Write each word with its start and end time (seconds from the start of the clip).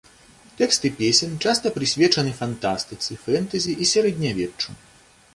Тэксты 0.59 0.87
песен 0.99 1.35
часта 1.49 1.71
прысвечаны 1.75 2.31
фантастыцы, 2.39 3.17
фэнтэзі 3.25 3.75
і 3.85 3.89
сярэднявеччу. 3.91 4.69